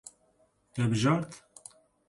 Te 0.73 0.89
bijart. 0.93 1.31